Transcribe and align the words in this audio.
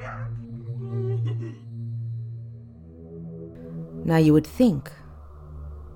Now, 4.04 4.18
you 4.18 4.34
would 4.34 4.46
think 4.46 4.92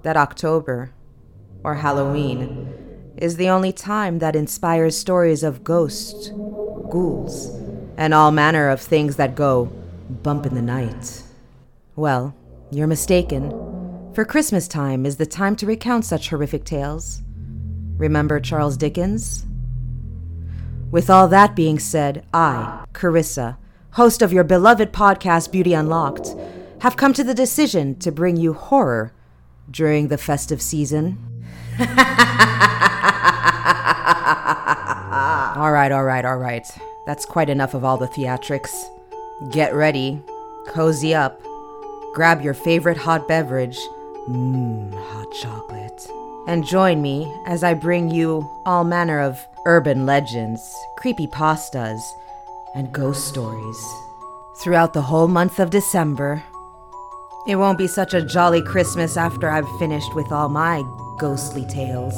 that 0.03 0.17
October, 0.17 0.95
or 1.63 1.75
Halloween, 1.75 2.73
is 3.19 3.37
the 3.37 3.51
only 3.51 3.71
time 3.71 4.21
that 4.21 4.35
inspires 4.35 4.97
stories 4.97 5.43
of 5.43 5.63
ghosts, 5.63 6.29
ghouls, 6.89 7.51
and 7.99 8.15
all 8.15 8.31
manner 8.31 8.71
of 8.71 8.81
things 8.81 9.17
that 9.17 9.35
go 9.35 9.67
bump 10.23 10.47
in 10.47 10.55
the 10.55 10.63
night. 10.63 11.23
Well, 11.97 12.35
you're 12.71 12.87
mistaken, 12.87 13.51
for 14.15 14.25
Christmas 14.25 14.67
time 14.67 15.05
is 15.05 15.17
the 15.17 15.27
time 15.27 15.55
to 15.57 15.67
recount 15.67 16.07
such 16.07 16.31
horrific 16.31 16.65
tales. 16.65 17.21
Remember 17.99 18.41
Charles 18.41 18.79
Dickens? 18.79 19.45
With 20.91 21.11
all 21.11 21.29
that 21.29 21.55
being 21.55 21.79
said, 21.79 22.25
I, 22.33 22.87
Carissa, 22.95 23.59
host 23.93 24.23
of 24.23 24.33
your 24.33 24.45
beloved 24.45 24.93
podcast 24.93 25.51
Beauty 25.51 25.75
Unlocked, 25.75 26.35
have 26.81 26.97
come 26.97 27.13
to 27.15 27.25
the 27.25 27.35
decision 27.35 27.97
to 27.97 28.13
bring 28.13 28.37
you 28.37 28.53
horror 28.53 29.13
during 29.71 30.09
the 30.09 30.19
festive 30.19 30.63
season. 30.63 31.19
all 31.81 31.87
right, 35.73 35.91
all 35.93 36.05
right, 36.05 36.25
all 36.25 36.37
right. 36.39 36.67
That's 37.07 37.25
quite 37.25 37.49
enough 37.51 37.75
of 37.75 37.85
all 37.85 37.97
the 37.97 38.09
theatrics. 38.09 38.71
Get 39.51 39.75
ready, 39.75 40.23
cozy 40.69 41.15
up, 41.15 41.41
grab 42.15 42.43
your 42.43 42.55
favorite 42.55 42.97
hot 42.97 43.27
beverage, 43.29 43.79
mmm, 44.29 44.93
hot 44.95 45.33
chocolate, 45.33 46.09
and 46.47 46.67
join 46.67 47.01
me 47.01 47.33
as 47.47 47.63
I 47.63 47.75
bring 47.75 48.11
you 48.11 48.49
all 48.67 48.85
manner 48.85 49.21
of 49.21 49.39
urban 49.67 50.07
legends, 50.07 50.61
creepy 50.97 51.27
pastas, 51.29 52.01
and 52.75 52.93
ghost 52.93 53.27
stories. 53.29 53.79
Throughout 54.59 54.93
the 54.93 55.03
whole 55.03 55.29
month 55.29 55.59
of 55.59 55.71
December, 55.71 56.43
it 57.47 57.57
won't 57.57 57.79
be 57.79 57.87
such 57.87 58.15
a 58.15 58.25
jolly 58.25 58.61
Christmas 58.63 59.17
after 59.17 59.49
I've 59.49 59.69
finished 59.79 60.15
with 60.15 60.31
all 60.33 60.49
my 60.49 60.83
ghostly 61.19 61.65
tales. 61.67 62.15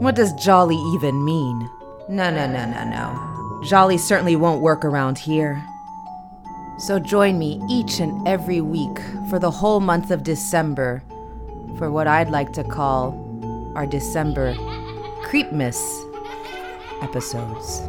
What 0.00 0.14
does 0.14 0.32
jolly 0.34 0.76
even 0.94 1.24
mean? 1.24 1.70
No, 2.08 2.30
no, 2.30 2.46
no, 2.46 2.66
no, 2.66 2.84
no. 2.84 3.62
Jolly 3.64 3.98
certainly 3.98 4.36
won't 4.36 4.60
work 4.60 4.84
around 4.84 5.18
here. 5.18 5.62
So 6.78 6.98
join 6.98 7.38
me 7.38 7.60
each 7.70 8.00
and 8.00 8.26
every 8.26 8.60
week 8.60 8.98
for 9.30 9.38
the 9.38 9.50
whole 9.50 9.80
month 9.80 10.10
of 10.10 10.24
December 10.24 11.02
for 11.78 11.90
what 11.90 12.06
I'd 12.06 12.30
like 12.30 12.52
to 12.54 12.64
call 12.64 13.18
our 13.76 13.86
December 13.86 14.54
Creepmas 15.24 15.78
episodes. 17.02 17.88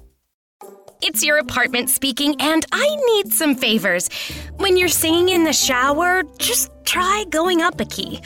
It's 1.03 1.23
your 1.23 1.39
apartment 1.39 1.89
speaking, 1.89 2.35
and 2.39 2.63
I 2.71 2.95
need 3.07 3.33
some 3.33 3.55
favors. 3.55 4.07
When 4.57 4.77
you're 4.77 4.87
singing 4.87 5.29
in 5.29 5.43
the 5.45 5.53
shower, 5.53 6.21
just 6.37 6.71
try 6.85 7.25
going 7.29 7.61
up 7.61 7.79
a 7.79 7.85
key. 7.85 8.21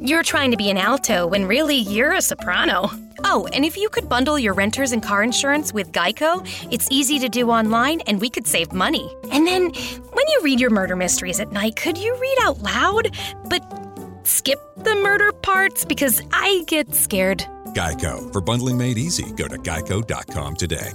You're 0.00 0.24
trying 0.24 0.50
to 0.50 0.56
be 0.56 0.68
an 0.68 0.76
alto 0.76 1.26
when 1.28 1.46
really 1.46 1.76
you're 1.76 2.14
a 2.14 2.20
soprano. 2.20 2.90
Oh, 3.22 3.46
and 3.52 3.64
if 3.64 3.76
you 3.76 3.88
could 3.88 4.08
bundle 4.08 4.38
your 4.38 4.54
renters 4.54 4.90
and 4.90 5.02
car 5.02 5.22
insurance 5.22 5.72
with 5.72 5.92
Geico, 5.92 6.44
it's 6.72 6.88
easy 6.90 7.18
to 7.20 7.28
do 7.28 7.50
online 7.50 8.00
and 8.02 8.20
we 8.20 8.28
could 8.28 8.46
save 8.46 8.72
money. 8.72 9.08
And 9.30 9.46
then, 9.46 9.70
when 9.70 10.28
you 10.28 10.40
read 10.42 10.60
your 10.60 10.70
murder 10.70 10.96
mysteries 10.96 11.38
at 11.38 11.52
night, 11.52 11.76
could 11.76 11.96
you 11.96 12.16
read 12.18 12.38
out 12.42 12.60
loud? 12.60 13.16
But 13.48 13.62
skip 14.24 14.58
the 14.78 14.96
murder 14.96 15.32
parts 15.32 15.84
because 15.84 16.20
I 16.32 16.64
get 16.66 16.92
scared. 16.94 17.44
Geico. 17.74 18.32
For 18.32 18.40
bundling 18.40 18.78
made 18.78 18.98
easy, 18.98 19.30
go 19.36 19.46
to 19.46 19.56
geico.com 19.58 20.56
today. 20.56 20.92